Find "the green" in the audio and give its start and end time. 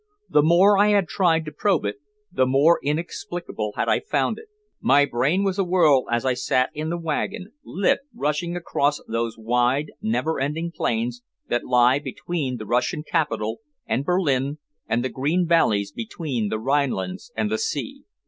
15.05-15.45